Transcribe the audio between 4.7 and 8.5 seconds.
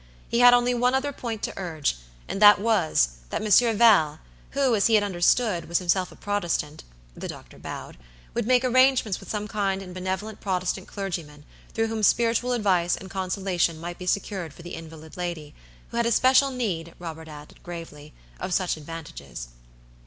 as he had understood, was himself a Protestantthe doctor bowedwould